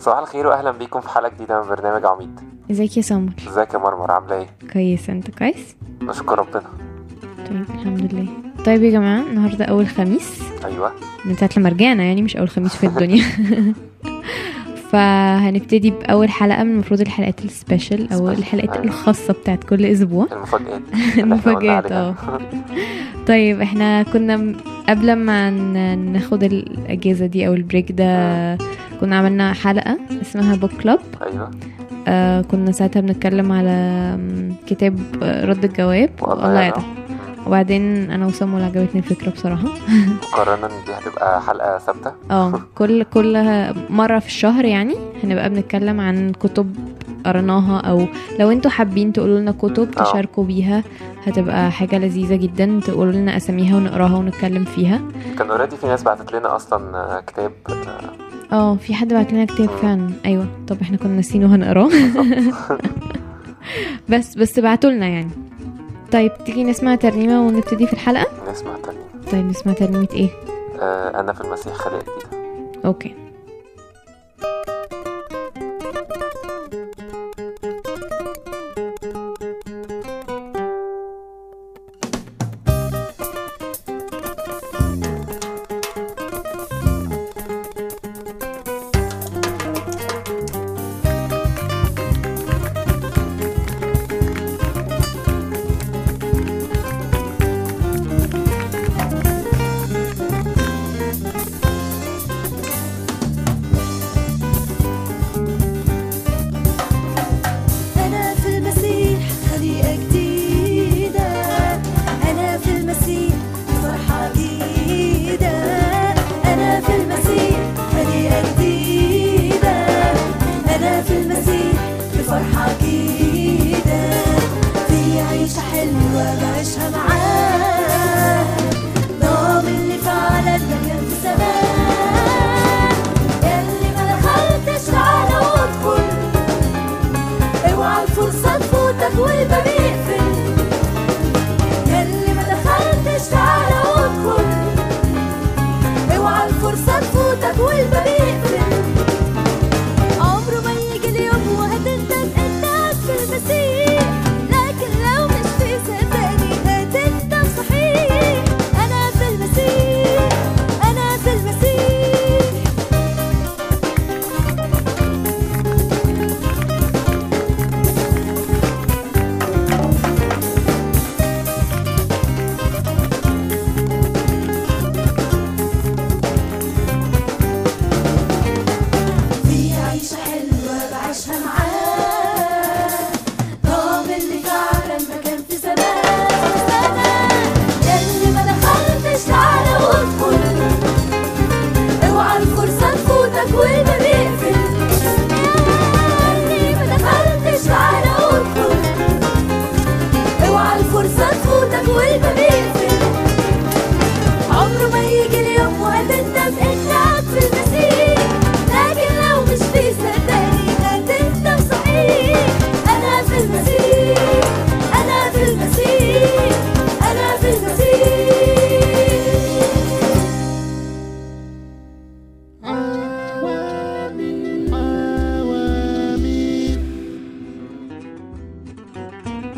[0.00, 2.40] صباح الخير واهلا بيكم في حلقة جديدة من برنامج عميد.
[2.70, 5.10] ازيك يا سمر؟ ازيك يا مرمر؟ عاملة إيه؟ كويس.
[5.10, 6.62] انت كويس؟ نشكر ربنا.
[7.48, 8.26] طيب الحمد لله.
[8.64, 10.42] طيب يا جماعة النهارده أول خميس.
[10.64, 10.92] أيوه.
[11.24, 13.24] من ساعة لما رجعنا يعني مش أول خميس في الدنيا.
[14.90, 18.84] فهنبتدي بأول حلقة من المفروض الحلقات السبيشال أو الحلقات أيوة.
[18.84, 20.26] الخاصة بتاعت كل أسبوع.
[21.18, 21.92] المفاجآت.
[21.92, 22.08] عليها.
[22.08, 22.14] آه.
[23.26, 24.54] طيب إحنا كنا
[24.88, 25.50] قبل ما
[25.94, 28.58] ناخد الأجازة دي أو ال break ده
[29.00, 31.50] كنا عملنا حلقة اسمها book club أيوه.
[32.08, 34.18] آه كنا ساعتها بنتكلم على
[34.66, 36.10] كتاب آه، رد الجواب.
[36.22, 37.00] والله يعلم.
[37.46, 39.68] وبعدين أنا وسامو عجبتني الفكرة بصراحة.
[40.38, 43.44] إن دي هتبقى حلقة ثابتة؟ آه كل كل
[43.90, 44.94] مرة في الشهر يعني
[45.24, 46.76] هنبقى بنتكلم عن كتب
[47.26, 48.06] قريناها أو
[48.38, 50.02] لو أنتوا حابين تقولوا لنا كتب آه.
[50.04, 50.82] تشاركوا بيها
[51.26, 55.00] هتبقى حاجة لذيذة جدا تقولوا لنا أساميها ونقراها ونتكلم فيها.
[55.38, 58.19] كان already في ناس بعتت لنا أصلا آه، كتاب آه،
[58.52, 59.76] آه في حد بعت لنا كتاب مم.
[59.76, 60.10] فعلا.
[60.26, 60.46] أيوه.
[60.68, 61.90] طب إحنا كنا ناسينه وهنقراه.
[64.10, 65.30] بس بس بعتوا لنا يعني.
[66.12, 68.98] طيب تيجي نسمع ترنيمة ونبتدي في الحلقة؟ نسمع تاني
[69.32, 70.28] طيب نسمع ترنيمة إيه؟
[70.80, 72.44] آه، أنا في المسيح خليقه جديده
[72.84, 73.14] okay.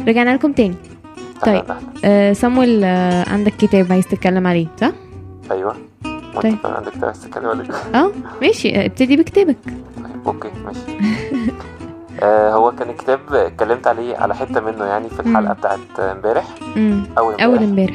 [0.09, 0.75] رجعنا لكم تاني
[1.47, 1.65] طيب.
[2.05, 4.93] آه سامويل آه عندك كتاب عايز تتكلم عليه صح؟
[5.51, 5.77] أيوه
[6.35, 6.57] وأنت طيب.
[6.65, 7.71] عندك كتاب عايز تتكلم ولا إيه؟
[8.01, 9.57] آه ماشي ابتدي بكتابك
[9.97, 10.81] طيب، okay ماشي
[12.23, 15.53] آه، هو كان الكتاب اتكلمت عليه على حتة منه يعني في الحلقة.
[15.55, 16.45] بتاعت امبارح
[17.19, 17.95] اول أول امبارح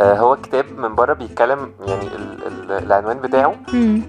[0.00, 3.54] آه، هو كتاب من بره بيتكلم يعني ال ال العنوان بتاعه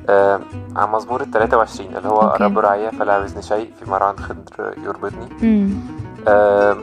[0.09, 0.39] آه،
[0.75, 2.43] عن مزمور ال 23 اللي هو okay.
[2.43, 5.27] الرب راعيا فلا يعوزني شيء في مرعى خضر يربضني
[6.27, 6.77] آه،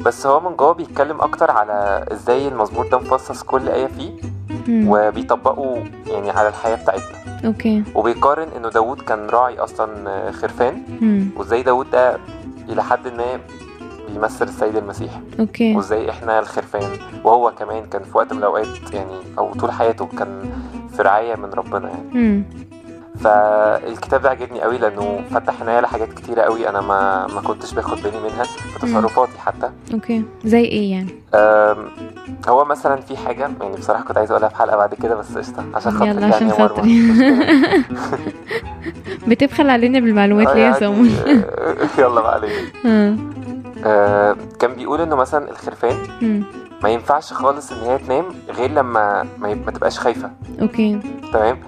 [0.00, 4.12] بس هو من جوه بيتكلم أكتر على إزاي المزمور ده مفصص كل آية فيه
[4.68, 7.40] وبيطبقه يعني على الحياة بتاعتنا.
[7.46, 7.82] okay.
[7.94, 10.82] وبيقارن إنه داوود كان راعي أصلا خرفان
[11.36, 12.18] وإزاي داوود ده
[12.68, 13.40] إلى حد ما
[14.12, 15.20] بيمثل السيد المسيح.
[15.40, 15.76] okay.
[15.76, 16.90] وإزاي إحنا الخرفان
[17.24, 20.50] وهو كمان كان في وقت من الأوقات يعني أو طول حياته كان
[20.96, 22.44] في رعاية من ربنا يعني.
[23.20, 28.02] فالكتاب ده عجبني قوي لأنه فتح عينيا لحاجات كتيرة قوي أنا ما ما كنتش باخد
[28.02, 29.70] بالي منها في تصرفاتي حتى.
[29.94, 30.22] okay.
[30.44, 31.08] زي إيه يعني؟
[32.48, 35.64] هو مثلا في حاجة يعني بصراحة كنت عايز أقولها في حلقة بعد كده بس قشطة
[35.74, 36.58] عشان خاطرك يلا عشان يعني.
[36.58, 37.12] خاطري
[39.28, 41.10] بتبخل علينا بالمعلومات آه، ليه يا يعني،
[41.44, 44.36] آه، يلا بقى عليك آه.
[44.60, 45.96] كان بيقول إنه مثلا الخرفان.
[46.82, 50.30] ما ينفعش خالص إن هي تنام غير لما ما, ما تبقاش خايفة.
[50.60, 51.00] okay.
[51.32, 51.58] تمام.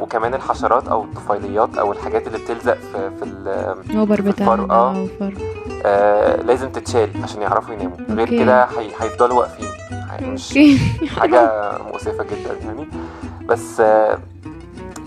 [0.00, 3.48] وكمان الحشرات أو الطفيليات أو الحاجات اللي بتلزق في في ال...
[3.96, 5.06] اوبر في بتاعنا الفرو، ده آه.
[5.20, 5.36] فرو.
[5.84, 6.42] آه...
[6.42, 8.30] لازم تتشال عشان يعرفوا يناموا غير.
[8.30, 8.90] كده هي...
[9.00, 9.68] هيفضلوا واقفين
[10.22, 10.58] مش
[11.18, 12.88] حاجة مؤسفة جدا يعني
[13.46, 14.18] بس آه...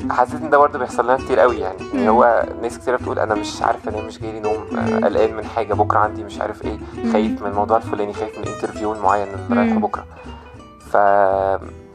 [0.10, 2.00] حسيت إن ده برضه بيحصل لنا كتير قوي يعني مم.
[2.00, 5.06] يعني هو ناس كتير بتقول أنا مش عارفه أنام مش جايلي نوم آه،.
[5.06, 6.78] قلقان من حاجة بكرة عندي مش عارف إيه.
[7.12, 9.58] خايف من الموضوع الفلاني خايف من ال interview المعين اللي.
[9.58, 10.06] رايحه بكرة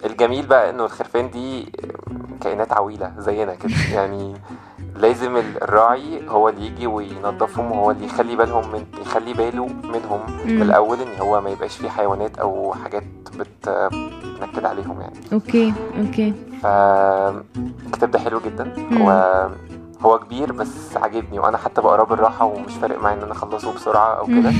[0.02, 1.72] فالجميل بقى إنه الخرفان دي
[2.40, 3.72] كائنات عويلة زينا كده.
[3.94, 4.34] يعني
[4.96, 10.62] لازم الراعي هو اللي يجي وينظفهم وهو اللي يخلي بالهم من يخلي باله منهم من.
[10.62, 13.02] الأول إن هو ما يبقاش فيه حيوانات أو حاجات
[13.38, 13.68] بت
[14.24, 15.16] بتنكد عليهم يعني.
[15.32, 16.32] okay okay.
[16.62, 18.74] فالكتاب ده حلو جدا.
[18.90, 19.02] مم.
[19.02, 19.48] هو
[20.00, 24.14] هو كبير بس عاجبني وأنا حتى بقراه بالراحة ومش فارق معايا إن أنا أخلصه بسرعة
[24.18, 24.52] أو كده.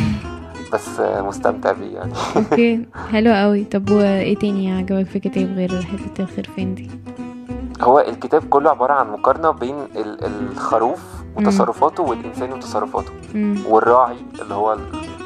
[0.73, 2.13] بس مستمتع بيه يعني.
[2.37, 2.81] okay
[3.13, 3.65] حلو قوي.
[3.65, 6.91] طب وإيه تاني عجبك في كتاب غير حتة الخرفان دي؟
[7.81, 11.01] هو الكتاب كله عبارة عن مقارنة بين ال- الخروف
[11.37, 13.11] وتصرفاته والإنسان وتصرفاته.
[13.69, 14.77] والراعي اللي هو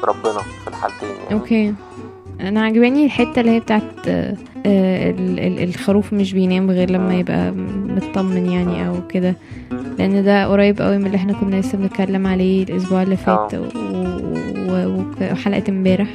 [0.03, 1.33] ربنا في الحالتين يعني.
[1.33, 1.73] أوكي.
[2.41, 7.15] أنا عجباني الحتة اللي هي بتاعت آه، آه، ال- ال- الخروف مش بينام غير لما
[7.15, 7.51] يبقى
[7.87, 9.35] مطمن يعني أو كده.
[9.99, 13.57] لأن ده قريب قوي من اللي إحنا كنا لسه بنتكلم عليه الأسبوع اللي فات و-
[13.57, 13.61] و-
[13.93, 14.06] و-
[14.69, 16.07] وحلقة امبارح.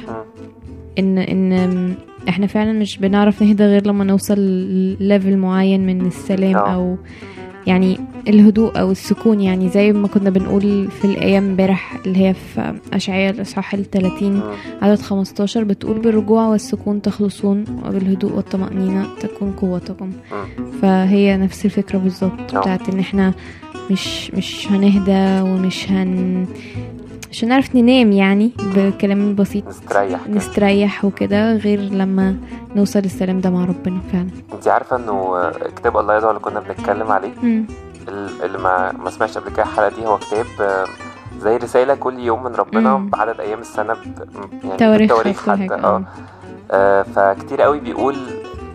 [0.99, 1.93] إن إن
[2.29, 6.73] إحنا فعلا مش بنعرف نهدى غير لما نوصل لليفل معين من السلام آه.
[6.73, 6.97] أو
[7.67, 7.97] يعني
[8.27, 13.33] الهدوء أو السكون يعني زي ما كنا بنقول في الأيام امبارح اللي هي في أشعياء
[13.33, 14.41] الأصحاح ال 30 مم.
[14.81, 20.71] عدد 15 بتقول بالرجوع والسكون تخلصون وبالهدوء والطمأنينة تكون قوتكم مم.
[20.81, 22.59] فهي نفس الفكرة بالظبط آه.
[22.61, 23.33] بتاعت إن إحنا
[23.91, 26.45] مش مش هنهدى ومش هن
[27.33, 30.35] مش هنعرف ننام يعني بكلام بسيط نستريح كده.
[30.35, 32.35] نستريح وكده غير لما
[32.75, 37.11] نوصل للسلام ده مع ربنا فعلا انت عارفة انه كتاب الله يدعو اللي كنا بنتكلم
[37.11, 37.65] عليه مم.
[38.07, 40.85] ال- اللي ما ما سمعش قبل كده الحلقة دي هو كتاب آه،
[41.39, 43.09] زي رسالة كل يوم من ربنا مم.
[43.09, 43.95] بعدد أيام السنة.
[44.63, 44.77] يعني
[45.07, 46.03] تواريخ حتى آه
[46.71, 48.15] آه، فكتير قوي بيقول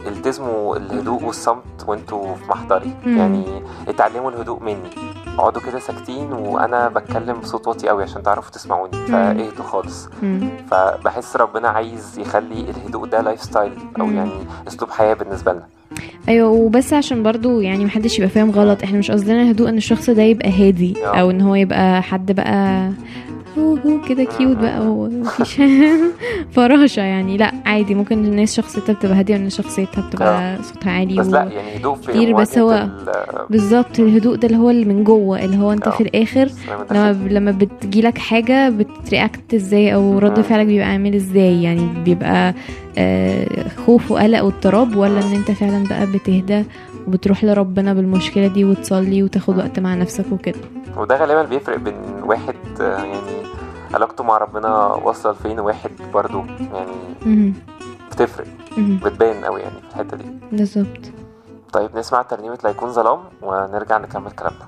[0.07, 3.19] التزموا الهدوء والصمت وانتوا في محضري مم.
[3.19, 3.45] يعني
[3.89, 4.91] اتعلموا الهدوء مني
[5.39, 10.09] اقعدوا كده ساكتين وأنا بتكلم بصوت واطي قوي عشان تعرفوا تسمعوني فاهدوا خالص.
[10.71, 14.11] فبحس ربنا عايز يخلي الهدوء ده lifestyle أو.
[14.11, 14.31] يعني
[14.69, 15.63] أسلوب حياة بالنسبة لنا
[16.29, 20.11] أيوه وبس عشان برضو يعني محدش يبقى فاهم غلط إحنا مش قصدنا هدوء إن الشخص
[20.11, 21.21] ده يبقى هادي آه.
[21.21, 22.91] أو إن هو يبقى حد بقى
[23.59, 25.61] هو هو كده cute بقى ومفيش
[26.57, 31.27] فراشة يعني لا عادي ممكن الناس شخصيتها بتبقى هادية والناس شخصيتها بتبقى صوتها عالي بس
[31.27, 31.31] و...
[31.31, 35.05] لا يعني هدوء في كتير، بس هو ال- بالظبط الهدوء ده اللي هو اللي من
[35.05, 35.91] جوه اللي هو أنت آه.
[35.91, 37.29] في الآخر السلام لما.
[37.31, 40.41] لما بتجيلك حاجة بترياكت إزاي أو رد.
[40.41, 42.55] فعلك بيبقى عامل إزاي يعني بيبقى
[42.99, 46.65] آه، خوف وقلق واضطراب ولا إن أنت فعلا بقى بتهدى
[47.07, 50.59] وبتروح لربنا بالمشكلة دي وتصلي وتاخد وقت مع نفسك وكده
[50.97, 51.95] وده غالبا بيفرق بين
[52.25, 53.19] واحد آه، يعني
[53.95, 56.43] علاقته مع ربنا واصلة لفين وواحد برضو
[56.73, 57.55] يعني.
[58.11, 58.47] بتفرق.
[58.79, 61.01] بتبان قوي يعني في الحتة دي بالظبط
[61.73, 64.67] طيب نسمع ترنيمة لا يكون ظلام ونرجع نكمل كلامنا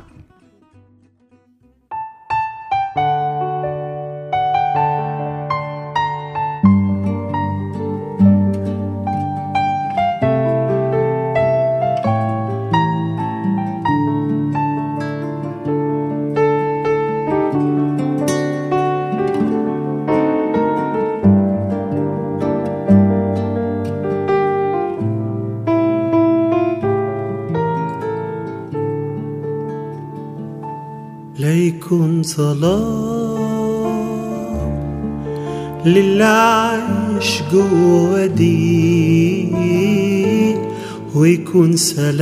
[32.37, 33.91] ظلام
[35.87, 39.49] للي عايش جوا دي
[41.15, 42.21] ويكون سلام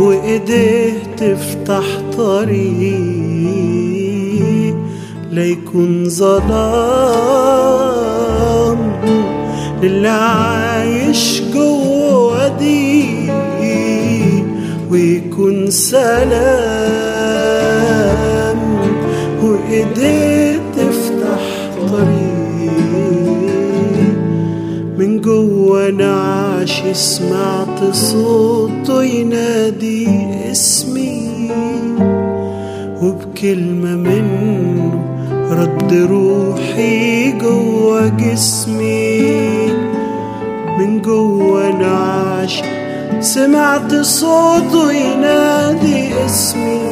[0.00, 1.84] وايديه تفتح
[2.16, 3.70] طريق
[5.32, 7.50] ليكن ظلام
[9.82, 13.19] للي عايش جوا دي
[14.90, 16.10] ويكون سلام
[19.42, 21.42] وايديه تفتح
[21.92, 22.70] طريق.
[24.98, 30.08] من جوا أنا انعاش سمعت صوته ينادي
[30.50, 31.50] اسمي.
[33.02, 34.92] وبكلمة منه
[35.50, 39.70] رد روحي جوا جسمي.
[40.78, 42.62] من جوا انعاش
[43.20, 46.90] سمعت صوته ينادي اسمي.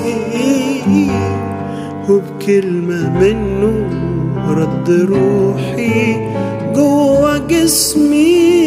[2.09, 3.75] وبكلمة منه
[4.49, 6.17] رد روحي
[6.75, 8.58] جوا جسمي.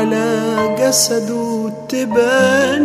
[0.00, 2.84] على جسده تبان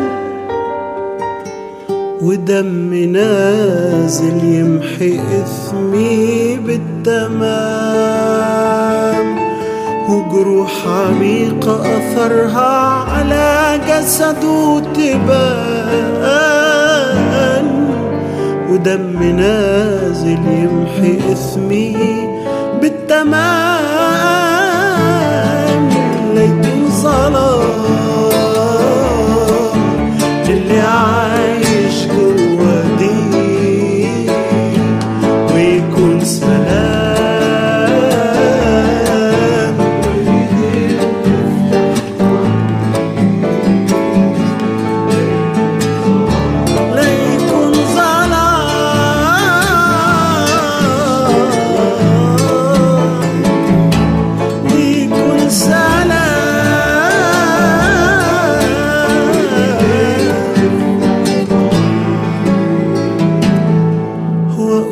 [2.22, 7.36] ودم نازل يمحي إثمي بالتمام.
[10.10, 12.74] وجروح عميقة أثرها
[13.12, 16.25] على جسده تبان
[18.69, 22.35] ودم نازل يمحي إثمي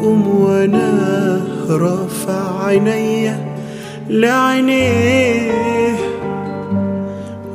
[0.03, 3.37] وأقوم وأنا رافع عينيا
[4.09, 5.51] لعينيه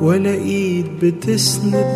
[0.01, 1.95] ولا ايد بتسند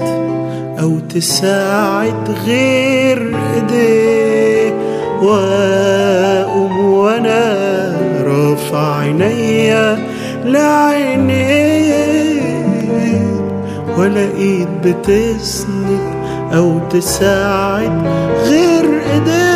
[0.80, 4.74] أو تساعد غير ايديه
[5.22, 7.56] واقوم وأنا
[8.24, 9.98] رافع عينيا
[10.46, 11.94] لعينيه
[13.98, 16.14] ولا ايد بتسند
[16.54, 18.08] أو تساعد
[18.48, 19.53] غير ايديه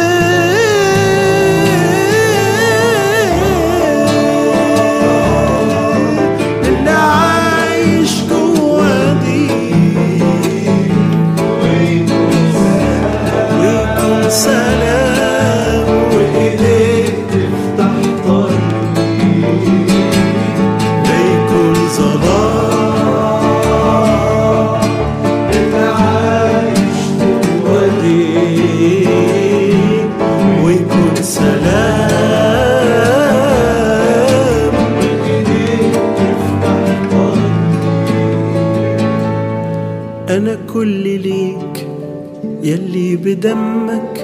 [43.37, 44.15] بدمك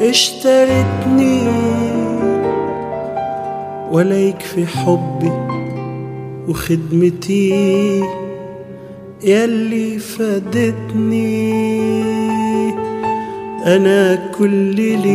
[0.00, 1.40] اشتريتني
[3.90, 5.32] ولا يكفي حبي
[6.48, 8.02] وخدمتي
[9.24, 11.54] يلي فادتني.
[13.66, 15.14] أنا كل ليك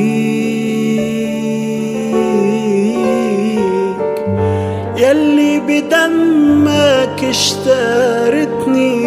[4.98, 9.00] يلي بدمك اشترتني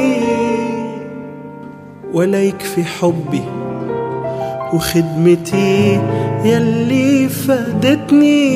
[2.13, 3.62] ولا يكفي حبي
[4.73, 6.01] وخدمتي
[6.45, 8.53] يلي فادتني.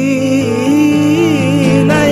[1.84, 2.06] لا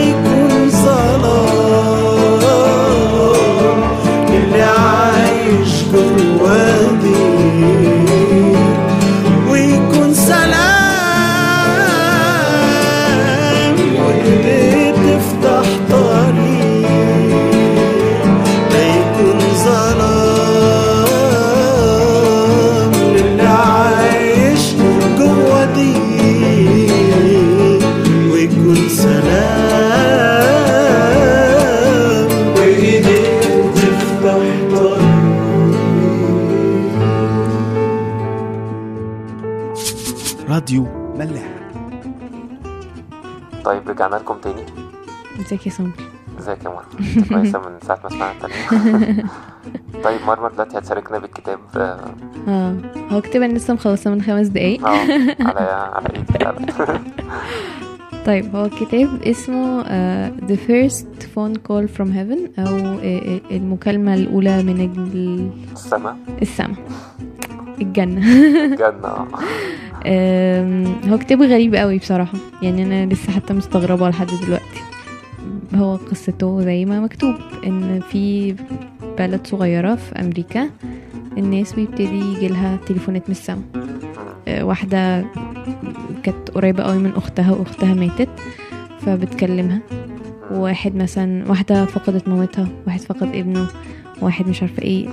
[45.46, 45.90] ازيك يا سمر
[46.40, 46.84] ازيك يا مرة
[47.28, 48.34] كويسة من ساعة ما سمعنا
[50.04, 51.98] طيب مرمر دلوقتي هتشاركنا بالكتاب آه.
[52.48, 52.76] آه
[53.12, 54.86] هو كتاب أنا لسه مخلصة من خمس دقايق.
[54.86, 54.90] آه،
[55.40, 55.60] على
[55.96, 56.72] على ايدي
[58.26, 64.14] طيب هو كتاب اسمه آه The First Phone Call from Heaven أو آه، آه، المكالمة
[64.14, 66.16] الأولى من ال- السما.
[66.42, 66.76] السماء
[67.80, 68.20] الجنة.
[68.76, 69.26] جنة آه.
[70.06, 72.38] آم، هو كتاب غريب قوي بصراحة.
[72.62, 74.80] يعني أنا لسه حتى مستغربة لحد دلوقتي.
[75.74, 77.34] هو قصته زي ما مكتوب
[77.66, 78.54] إن في
[79.18, 80.70] بلد صغيرة في أمريكا
[81.38, 83.62] الناس بيبتدي يجيلها تليفونات من السما.
[84.48, 85.24] آه، واحدة
[86.22, 88.28] كانت قريبة قوي من أختها وأختها ماتت
[89.00, 89.80] فبتكلمها.
[90.50, 93.66] واحد مثلا واحدة فقدت مامتها واحد فقد ابنه
[94.22, 95.08] واحد مش عارفة إيه.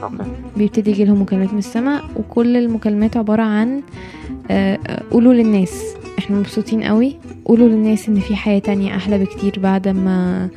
[0.57, 3.81] بيبتدي يجي لهم مكالمات من السماء وكل المكالمات عبارة عن
[4.51, 5.95] آه، آه، قولوا للناس.
[6.21, 7.15] إحنا مبسوطين قوي.
[7.45, 10.49] قولوا للناس إن في حياة تانية أحلى بكتير بعد ما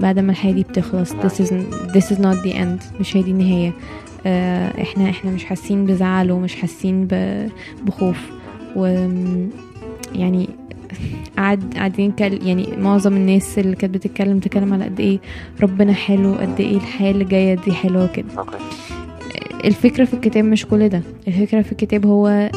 [0.00, 1.12] بعد ما الحياة دي بتخلص.
[1.12, 1.50] This is,
[1.94, 3.00] this is not the end.
[3.00, 3.72] مش هي دي النهاية.
[4.26, 7.08] آه، إحنا إحنا مش حاسين بزعل ومش حاسين
[7.86, 8.30] بخوف.
[8.76, 8.86] و
[10.14, 10.48] يعني
[11.36, 15.18] قعد قاعدين يعني معظم الناس اللي كانت بتتكلم تتكلم على قد إيه
[15.62, 18.26] ربنا حلو قد إيه الحياة اللي جاية دي حلوة كده.
[18.38, 18.56] أوكي
[19.64, 21.02] الفكرة في الكتاب مش كل ده.
[21.28, 22.50] الفكرة في الكتاب هو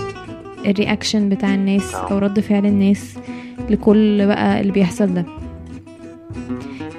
[0.66, 3.16] الرياكشن بتاع الناس أو رد فعل الناس
[3.70, 5.26] لكل بقى اللي بيحصل ده.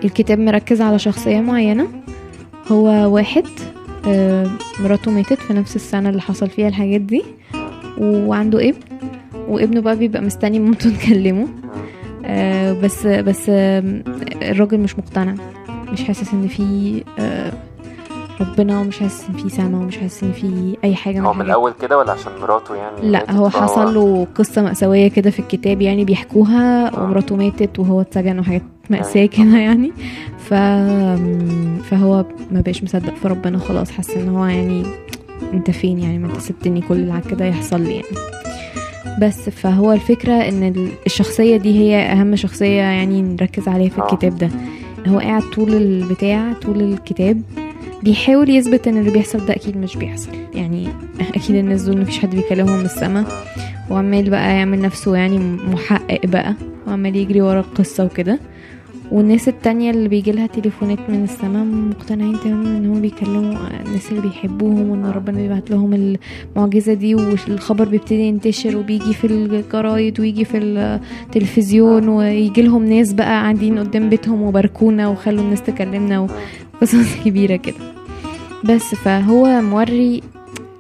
[0.05, 1.87] الكتاب مركز على شخصية معينة.
[2.73, 3.45] هو واحد
[4.09, 4.47] آه،
[4.81, 7.23] مراته ماتت في نفس السنة اللي حصل فيها الحاجات دي.
[7.99, 8.79] وعنده ابن.
[9.49, 11.49] وابنه بقى بيبقى مستني مامته تكلمه.
[12.25, 15.35] آه، بس بس الراجل مش مقتنع.
[15.93, 17.46] مش حاسس إن في آه،
[18.41, 21.73] ربنا ومش حاسس ان في سما ومش حاسس ان في أي حاجة هو من الأول
[21.83, 26.05] كده ولا عشان مراته يعني لا هو حصل له قصة مأساوية كده في الكتاب يعني
[26.05, 29.93] بيحكوها ومراته ماتت وهو اتسجن وحاجات مأساة كده يعني.
[30.39, 30.55] ف...
[31.91, 34.83] فهو ما بقاش مصدق في ربنا خلاص حس إن هو يعني
[35.53, 38.07] أنت فين يعني؟ ما أنت سبتني كل اللي كده يحصل لي يعني.
[39.21, 44.05] بس فهو الفكرة إن ال- الشخصية دي هي أهم شخصية يعني نركز عليها في آه.
[44.13, 44.51] الكتاب ده.
[45.07, 47.43] هو قاعد طول البتاع طول الكتاب
[48.03, 50.31] بيحاول يثبت إن اللي بيحصل ده أكيد مش بيحصل.
[50.55, 50.89] يعني
[51.35, 53.25] أكيد الناس دول مفيش حد بيكلمهم من السما
[53.91, 55.39] وعمال بقى يعمل نفسه يعني
[55.73, 56.55] محقق بقى.
[56.87, 58.39] وعمال يجري ورا القصة وكده.
[59.13, 63.57] والناس التانية اللي بيجي لها تليفونات من السماء مقتنعين تماما إن هم بيكلموا
[63.87, 66.17] الناس اللي بيحبوهم وإن ربنا بيبعت لهم
[66.57, 73.27] المعجزة دي والخبر بيبتدي ينتشر وبيجي في الجرايد ويجي في التلفزيون ويجي لهم ناس بقى
[73.27, 76.27] قاعدين قدام بيتهم وباركونا وخلوا الناس تكلمنا
[76.77, 77.77] وقصص كبيرة كده.
[78.65, 80.23] بس فهو موري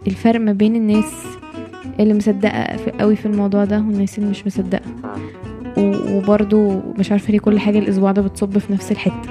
[0.07, 1.13] الفرق ما بين الناس
[2.01, 2.67] اللي مصدقة
[3.01, 4.83] قوي في الموضوع ده والناس اللي مش مصدقة.
[5.79, 9.31] وبرضو مش عارفة ليه كل حاجة الأسبوع ده بتصب في نفس الحتة.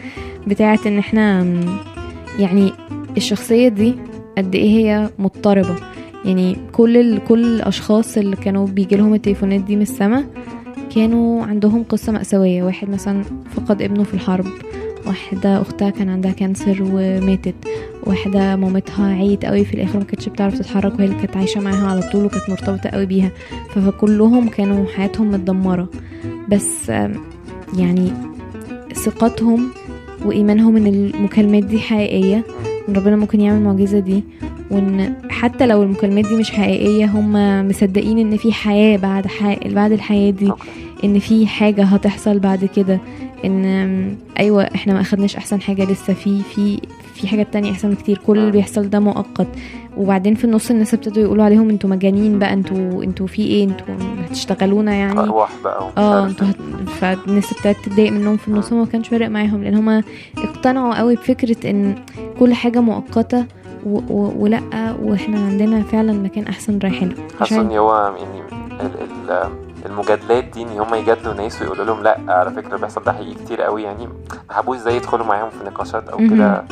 [0.48, 1.46] بتاعة إن إحنا
[2.38, 2.72] يعني
[3.16, 3.94] الشخصية دي
[4.38, 5.76] قد إيه هي مضطربة.
[6.24, 7.24] يعني كل ال...
[7.24, 10.24] كل الأشخاص اللي كانوا بيجي لهم التليفونات دي من السما
[10.94, 12.62] كانوا عندهم قصة مأساوية.
[12.62, 13.22] واحد مثلا
[13.56, 14.46] فقد ابنه في الحرب.
[15.06, 17.54] واحدة أختها كان عندها كانسر وماتت.
[18.06, 21.86] واحدة مامتها عيت قوي في الآخر ما كانتش بتعرف تتحرك وهي اللي كانت عايشة معاها
[21.86, 23.30] على طول وكانت مرتبطة قوي بيها.
[23.74, 25.88] فكلهم كانوا حياتهم متدمرة.
[26.48, 26.88] بس
[27.78, 28.12] يعني
[28.94, 29.68] ثقتهم
[30.24, 32.44] وإيمانهم إن المكالمات دي حقيقية
[32.88, 34.24] إن ربنا ممكن يعمل المعجزة دي
[34.70, 37.32] وإن حتى لو المكالمات دي مش حقيقية هم
[37.68, 39.56] مصدقين إن في حياة بعد حي...
[39.74, 40.52] بعد الحياة دي.
[41.04, 43.00] إن في حاجة هتحصل بعد كده.
[43.44, 46.14] إن أم، أيوة إحنا ما أخدناش أحسن حاجة لسه.
[46.14, 46.78] في في
[47.14, 49.46] في حاجات تانية أحسن كتير كل اللي بيحصل ده مؤقت.
[49.96, 53.86] وبعدين في النص الناس ابتدوا يقولوا عليهم أنتوا مجانين بقى أنتوا أنتوا في إيه؟ أنتوا
[54.30, 55.20] هتشتغلونا يعني.
[55.20, 56.52] أرواح بقى آه أنتوا إيه.
[56.52, 56.88] هت...
[56.88, 58.72] فالناس ابتدت تتضايق منهم في النص.
[58.72, 60.02] وما كانش فارق معاهم لأن هما
[60.38, 61.94] اقتنعوا قوي بفكرة إن
[62.38, 63.46] كل حاجة مؤقتة
[63.86, 63.98] و...
[64.10, 64.32] و...
[64.38, 64.60] ولأ
[65.02, 67.14] وإحنا عندنا فعلا مكان أحسن رايحين له.
[67.40, 68.40] عارف- ان هو يعني
[68.80, 68.90] ال
[69.30, 69.48] ال
[69.86, 73.62] المجادلات دي إن هم يجادلوا ناس ويقولوا لهم لأ على فكرة بيحصل ده حقيقي كتير
[73.62, 73.82] قوي.
[73.82, 76.18] يعني ما حبوش زي يدخلوا معاهم في نقاشات أو.
[76.18, 76.64] كده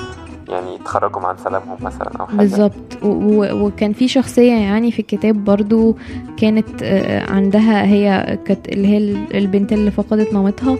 [0.48, 2.36] يعني يتخرجوا عن سلامهم مثلا أو حاجة.
[2.36, 2.74] بالظبط.
[3.02, 5.96] وكان في شخصية يعني في الكتاب برضو
[6.36, 10.78] كانت آه، عندها هي كانت اللي هي ال- البنت اللي فقدت مامتها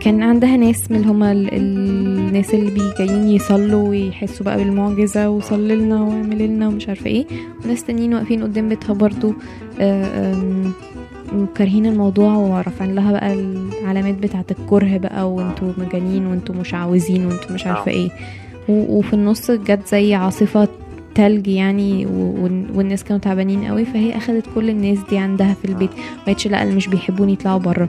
[0.00, 5.76] كان عندها ناس من هما ال- الناس اللي بي جايين يصلوا ويحسوا بقى بالمعجزة وصلي
[5.76, 7.26] لنا واعمل لنا ومش عارفة إيه
[7.64, 9.34] وناس تانيين واقفين قدام بيتها برضو
[11.32, 16.74] آه، آم، كارهين الموضوع ورافعين لها بقى العلامات بتاعة الكره بقى وانتوا مجانين وانتوا مش
[16.74, 17.94] عاوزين وانتوا مش عارفة آه.
[17.94, 18.10] إيه
[18.68, 20.68] وفي النص جت زي عاصفة
[21.14, 22.06] تلج يعني
[22.74, 25.90] والناس كانوا تعبانين قوي فهي أخدت كل الناس دي عندها في البيت.
[26.22, 27.88] مبقتش لا اللي مش بيحبوني يطلعوا بره.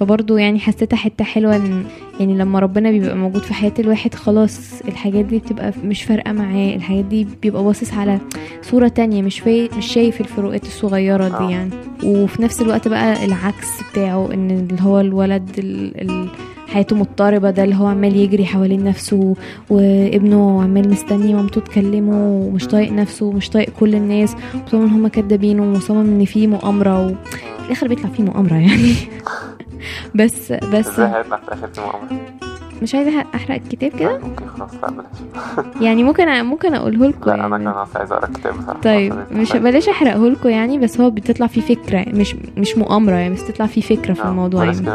[0.00, 1.84] فبرضه يعني حسيتها حتة حلوة ان
[2.20, 6.74] يعني لما ربنا بيبقى موجود في حياة الواحد خلاص الحاجات دي بتبقى مش فارقة معاه.
[6.76, 8.18] الحاجات دي بيبقى باصص على
[8.62, 11.46] صورة تانية مش في مش شايف الفروقات الصغيرة آه.
[11.46, 11.70] دي يعني.
[12.04, 16.00] وفي نفس الوقت بقى العكس بتاعه إن اللي هو الولد ال...
[16.10, 16.28] ال...
[16.72, 19.34] حياته مضطربة ده اللي هو عمال يجري حوالين نفسه
[19.70, 25.08] وابنه عمال مستني مامته تكلمه ومش طايق نفسه ومش طايق كل الناس ومصمم ان هما
[25.08, 28.94] كدابين ومصمم إن في مؤامرة وفي الآخر بيطلع في مؤامرة يعني.
[30.14, 31.06] بس بس في
[31.72, 32.51] في مؤامرة؟
[32.82, 35.06] مش عايزة أحرق الكتاب كده؟ أوكي خلاص لا بلاش.
[35.84, 37.64] يعني ممكن ممكن أقوله لكم لا أنا يعني.
[37.64, 38.80] كان أصلا عايز أقرأ الكتاب بصراحة.
[38.80, 39.52] طيب مش.
[39.52, 43.66] بلاش أحرقه لكم يعني بس هو بتطلع فيه فكرة مش مش مؤامرة يعني بس تطلع
[43.66, 44.78] فيه فكرة في آه، الموضوع يعني.
[44.78, 44.90] دي.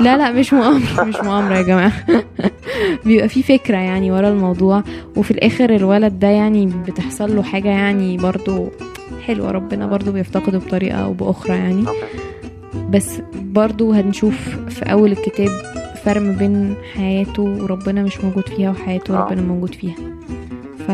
[0.00, 1.92] لا لا مش مؤامرة مش مؤامرة يا جماعة.
[3.06, 4.82] بيبقى في فكرة يعني ورا الموضوع
[5.16, 8.68] وفي الآخر الولد ده يعني بتحصل له حاجة يعني برضو
[9.26, 11.84] حلوة ربنا برضو بيفتقده بطريقة أو بأخرى يعني.
[12.90, 15.50] بس برضو هنشوف في أول الكتاب
[16.06, 19.24] فرق ما بين حياته وربنا مش موجود فيها وحياته آه.
[19.24, 19.96] ربنا موجود فيها.
[20.78, 20.90] ف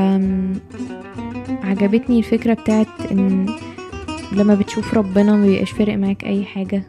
[1.64, 3.46] عجبتني الفكرة بتاعت إن
[4.32, 6.82] لما بتشوف ربنا ما بيبقاش فارق معاك أي حاجة.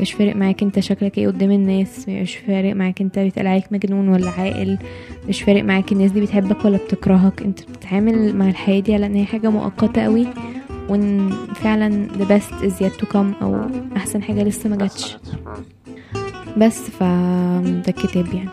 [0.00, 4.08] مش فارق معاك أنت شكلك إيه قدام الناس مش فارق معاك أنت بيتقال عليك مجنون
[4.08, 4.78] ولا عاقل
[5.28, 7.42] مش فارق معاك الناس دي بتحبك ولا بتكرهك.
[7.42, 10.26] أنت بتتعامل مع الحياة دي على إن هي حاجة مؤقتة قوي
[10.88, 13.56] وإن فعلا the best is yet to come أو
[13.96, 15.16] أحسن حاجة لسه ما جاتش.
[16.56, 18.48] بس ف ده الكتاب يعني.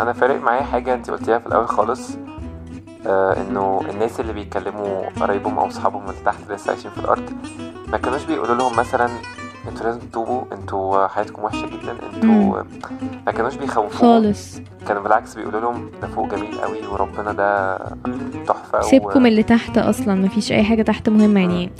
[0.00, 2.10] أنا فارق معايا حاجة أنت قلتيها في الأول خالص
[3.06, 7.30] آه إنه الناس اللي بيكلموا قرايبهم أو أصحابهم اللي تحت لسه عايشين في الأرض
[7.92, 9.08] ما كانوش بيقولوا لهم مثلا
[9.68, 12.62] أنتوا لازم تتوبوا أنتوا حياتكم وحشة جدا أنتوا
[13.26, 13.90] ما كانوش بيخوفوهم.
[13.90, 14.60] خالص.
[14.88, 17.78] كانوا بالعكس بيقولوا لهم ده فوق جميل قوي وربنا ده
[18.46, 21.70] تحفة سيبكم اللي تحت أصلا مفيش أي حاجة تحت مهمة يعني.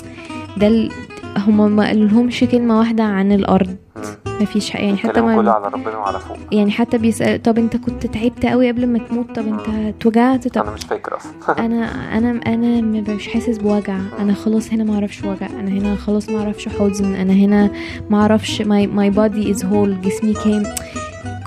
[0.56, 0.90] ده ال...
[1.36, 3.76] هما ما قالولهمش كلمة واحدة عن الأرض.
[3.96, 4.02] مم.
[4.40, 6.36] مفيش حق يعني حتى الكلام كله ما على ربنا وعلى فوق.
[6.52, 10.62] يعني حتى بيسأل طب انت كنت تعبت قوي قبل ما تموت؟ طب انت اتوجعت؟ طب
[10.62, 11.32] أنا مش فاكر أصلا.
[11.66, 11.84] أنا
[12.18, 12.80] أنا أنا
[13.14, 13.98] مش حاسس بوجع.
[14.18, 15.46] أنا خلاص هنا ما أعرفش وجع.
[15.60, 17.70] أنا هنا خلاص ما أعرفش حزن أنا هنا
[18.10, 20.62] ما أعرفش my my body is whole جسمي كام.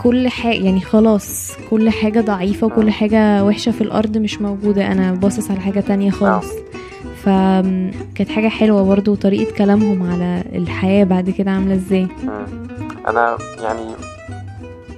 [0.04, 4.92] كل حاجة يعني خلاص كل حاجة ضعيفة وكل حاجة وحشة في الأرض مش موجودة.
[4.92, 6.52] أنا باصص على حاجة تانية خالص.
[7.24, 12.08] فكانت حاجة حلوة برضو وطريقه كلامهم على الحياة بعد كده عاملة إزاي.
[13.08, 13.92] أنا يعني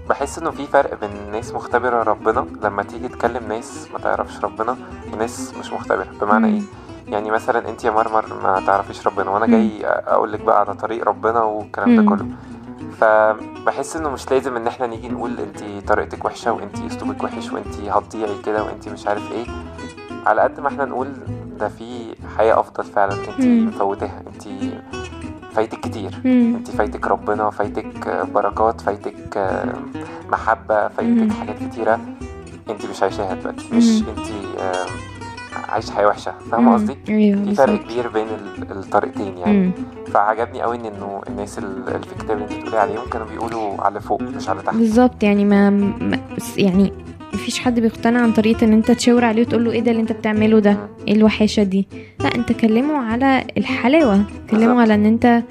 [0.10, 4.78] بحس إنه في فرق بين ناس مختبرة ربنا لما تيجي تكلم ناس ما تعرفش ربنا
[5.14, 6.48] وناس مش مختبرة بمعنى.
[6.48, 6.62] إيه
[7.08, 11.08] يعني مثلا انت يا مرمر ما تعرفيش ربنا وأنا جاي أقول لك بقى على طريق
[11.08, 12.10] ربنا والكلام ده.
[12.10, 12.26] كله
[13.00, 17.80] فبحس إنه مش لازم إن إحنا نيجي نقول انت طريقتك وحشة وانت أسلوبك وحش وانت
[17.90, 19.46] هتضيعي كده وانت مش عارف إيه
[20.26, 21.14] على قد ما إحنا نقول
[21.60, 21.94] ده في
[22.38, 23.67] حياة أفضل فعلا انت مم.
[23.67, 24.43] مفوتاها انت
[25.54, 26.56] فايتك كتير مم.
[26.58, 29.74] انت فايتك ربنا فايتك آه، بركات فايتك آه،
[30.32, 30.89] محبة مم.
[30.89, 32.00] فايتك حاجات كتيرة
[32.69, 34.06] انت مش عايشاها دلوقتي مش مم.
[34.17, 34.28] انت
[34.60, 34.86] آه،
[35.71, 37.76] عايشة حياة وحشة فاهمة قصدي؟ أيوه في فرق.
[37.84, 39.71] كبير بين ال- الطريقتين يعني مم.
[40.13, 43.82] فعجبني قوي إن إنه الناس ال- اللي في الكتاب اللي انت بتقولي عليهم كانوا بيقولوا
[43.84, 45.93] على فوق مش على تحت بالظبط يعني ما,
[46.58, 46.93] يعني
[47.36, 50.12] مفيش حد بيقتنع عن طريقة إن أنت تشاور عليه وتقول له إيه ده اللي أنت
[50.12, 51.88] بتعمله ده؟ إيه الوحاشة دي؟
[52.19, 54.21] لا أنت كلمه على الحلاوة.
[54.50, 54.82] كلمه.
[54.82, 55.43] على إن أنت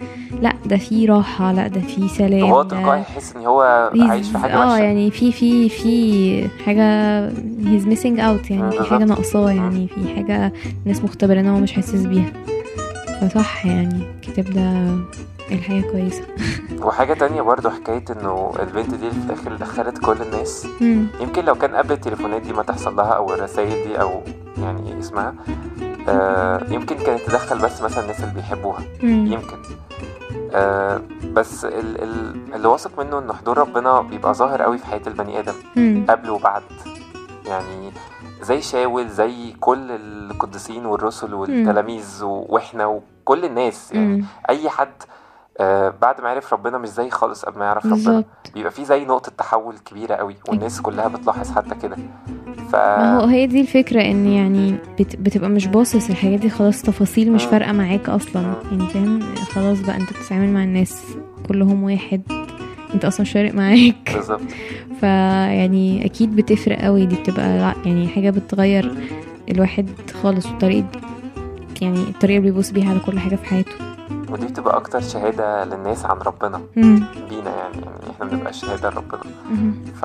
[0.43, 4.39] لا ده في راحة لا ده في سلام هو تلقائي يحس إن هو عايش في
[4.39, 7.29] حاجة آه يعني في في في حاجة
[7.65, 9.03] he's missing out يعني في حاجة بالظبط.
[9.03, 10.53] ناقصاه يعني في حاجة
[10.85, 12.33] الناس مختبرة ان هو مش حاسس بيها.
[13.21, 14.95] فصح يعني الكتاب ده
[15.55, 16.25] الحياة كويسة
[16.83, 21.07] وحاجة تانية برضو حكاية إنه البنت دي في الآخر دخلت كل الناس مم.
[21.21, 24.23] يمكن لو كان قبل التليفونات دي ما تحصل لها أو الرسائل دي أو
[24.59, 25.35] يعني اسمها
[26.09, 29.27] آه يمكن كانت تدخل بس مثلا الناس اللي بيحبوها مم.
[29.33, 29.57] يمكن
[30.53, 31.01] آه
[31.33, 35.39] بس ال ال اللي واثق منه ان حضور ربنا بيبقى ظاهر قوي في حياة البني
[35.41, 36.07] آدم مم.
[36.09, 36.63] قبل وبعد
[37.47, 37.91] يعني
[38.43, 44.25] زي شاول زي كل القديسين والرسل والتلاميذ وإحنا وكل الناس يعني مم.
[44.51, 44.93] أي حد
[45.61, 48.25] آه بعد ما يعرف ربنا مش زي خالص قبل ما يعرف ربنا.
[48.55, 51.97] بيبقى في زي نقطة تحول كبيرة قوي والناس كلها بتلاحظ حتى كده.
[52.73, 56.83] ف ما هو هي دي الفكرة إن يعني بت بتبقى مش باصص الحاجات دي خلاص
[56.83, 57.51] تفاصيل مش مم.
[57.51, 58.55] فارقة معاك أصلا.
[58.71, 59.21] يعني فاهم؟
[59.55, 61.03] خلاص بقى أنت بتتعامل مع الناس
[61.49, 62.23] كلهم واحد
[62.95, 64.11] أنت أصلا مش فارق معاك.
[64.15, 64.41] بالظبط.
[65.01, 68.95] فيعني أكيد بتفرق قوي دي بتبقى يعني حاجة بتغير
[69.51, 69.91] الواحد
[70.23, 70.87] خالص وطريقة
[71.83, 73.73] يعني الطريقة اللي بيبص بيها على كل حاجة في حياته.
[74.31, 76.61] ودي بتبقى أكتر شهادة للناس عن ربنا.
[76.77, 79.21] بينا يعني يعني إحنا بنبقى شهادة لربنا.
[80.01, 80.03] ف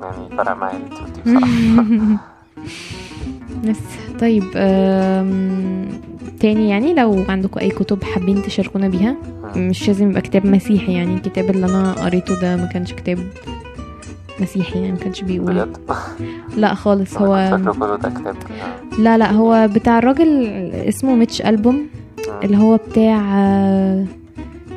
[0.00, 2.20] يعني فرق معايا اللي بصراحة.
[3.68, 3.76] بس
[4.20, 4.44] طيب
[6.40, 9.16] تاني يعني لو عندكم أي كتب حابين تشاركونا بيها
[9.56, 13.18] مش لازم يبقى كتاب مسيحي يعني الكتاب اللي أنا قريته ده ما كانش كتاب
[14.40, 15.54] مسيحي يعني ما كانش بيقول.
[15.54, 15.76] بجد؟
[16.56, 17.36] لا خالص هو
[18.98, 20.46] لا لا هو بتاع الراجل
[20.88, 21.86] اسمه ميتش ألبوم.
[22.44, 23.20] اللي هو بتاع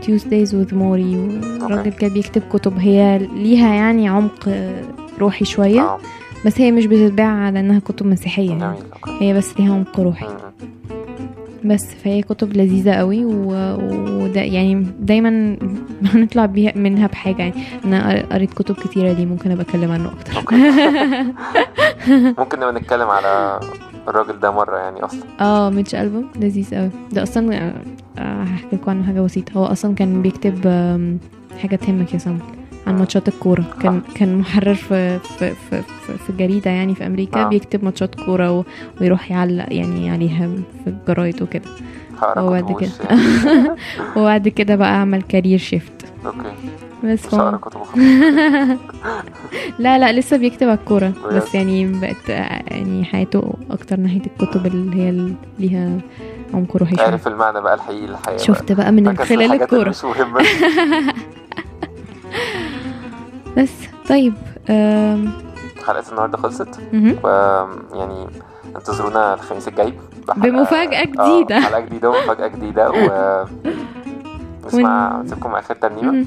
[0.01, 1.15] Tuesdays with Morrie
[1.61, 2.77] الراجل كان بيكتب كتب.
[2.79, 4.81] هي ليها يعني عمق آه،
[5.19, 5.97] روحي شوية آه.
[6.45, 8.77] بس هي مش بتتباع على إنها كتب مسيحية يعني.
[9.19, 10.27] هي بس ليها عمق روحي.
[11.65, 13.77] بس فهي كتب لذيذة قوي و-
[14.23, 15.57] وده يعني دايما
[16.05, 17.53] هنطلع بيها منها بحاجة يعني.
[17.85, 20.33] أنا قريت كتب كتيرة دي ممكن أبقى اتكلم عنه أكتر.
[22.39, 23.59] ممكن نبقى نتكلم على
[24.07, 25.21] الراجل ده مرة يعني أصلا.
[25.41, 27.73] آه ميتش ألبوم لذيذ قوي ده أصلا آه،
[28.17, 29.53] آه، هحكي لكم عنه حاجة بسيطة.
[29.57, 31.19] هو أصلا كان بيكتب آم،
[31.61, 32.39] حاجة تهمك يا سام
[32.87, 33.63] عن ماتشات الكورة.
[33.81, 37.49] كان كان محرر في في في, في, في جريدة يعني في أمريكا آه.
[37.49, 38.63] بيكتب ماتشات كورة و-
[39.01, 40.47] ويروح يعلق يعني عليها
[40.83, 41.69] في الجرايد وكده.
[42.37, 42.91] وبعد كده.
[44.17, 45.91] وبعد كده بقى عمل career shift
[46.25, 46.37] okay.
[47.03, 47.59] بس وخلاص.
[49.79, 51.07] لا لا لسه بيكتب على الكورة.
[51.25, 55.97] بجد؟ بس يعني بقت يعني حياته أكتر ناحية الكتب اللي هي اللي ليها
[56.53, 59.59] عمق روحي عارف المعنى بقى الحقيقي للحياة شفت بقى من خلال
[60.03, 60.41] مهمة.
[63.57, 63.71] بس
[64.09, 64.33] طيب
[64.69, 65.31] آم،
[65.87, 67.15] حلقة النهاردة خلصت؟ مهم.
[68.75, 69.93] انتظرونا الخميس الجاي
[70.37, 71.59] بمفاجأة آه، جديدة.
[71.59, 72.95] حلقة جديدة ومفاجأة جديدة و
[74.67, 76.25] نسمع نسيبكم آخر ترنيمة.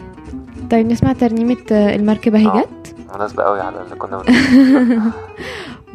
[0.70, 2.61] طيب نسمع ترنيمة آه، المركبة هي آه.
[2.61, 5.03] جت مناسبة قوي على اللي كنا بنقوله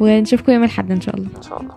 [0.00, 1.74] ونشوفكم يوم الأحد إن شاء الله إن شاء الله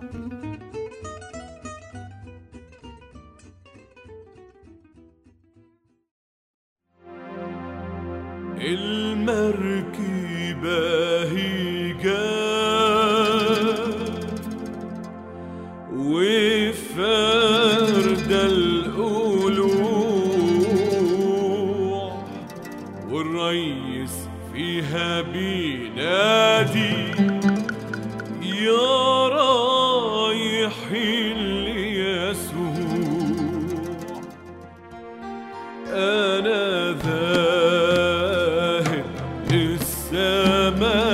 [40.66, 41.05] ölüme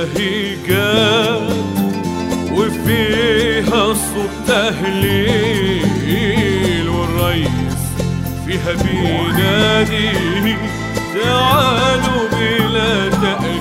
[0.00, 1.40] المركبة هي جات
[2.52, 5.88] وفيها صوت تهليل
[6.88, 7.48] والريس
[8.46, 10.56] فيها بينادي
[11.14, 13.59] تعالوا بلا تأجيل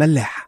[0.00, 0.39] ملاح